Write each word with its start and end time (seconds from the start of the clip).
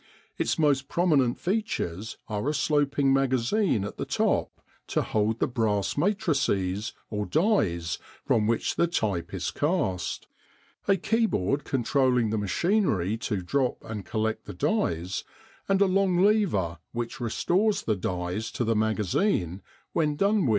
Its 0.35 0.57
most 0.57 0.87
prominent 0.87 1.39
features 1.39 2.17
are 2.27 2.49
a 2.49 2.55
sloping 2.55 3.13
magazine 3.13 3.83
at 3.83 3.97
the 3.97 4.03
top 4.05 4.59
to 4.87 5.03
hold 5.03 5.37
the 5.37 5.47
brass 5.47 5.95
matrices, 5.95 6.93
or 7.11 7.27
dies 7.27 7.99
from 8.25 8.47
which 8.47 8.77
the 8.77 8.87
type 8.87 9.31
is 9.31 9.51
cast, 9.51 10.25
a 10.87 10.97
keyboard 10.97 11.63
controlling 11.65 12.31
the 12.31 12.37
machinery 12.39 13.15
to 13.15 13.43
drop 13.43 13.77
and 13.83 14.03
collect 14.03 14.45
the 14.45 14.55
dies, 14.55 15.23
and 15.69 15.81
a 15.83 15.85
long 15.85 16.17
lever 16.17 16.79
which 16.93 17.19
restores 17.19 17.83
the 17.83 17.95
dies 17.95 18.49
to 18.51 18.63
the 18.63 18.75
magazine 18.75 19.61
when 19.93 20.15
done 20.15 20.45
with. 20.47 20.49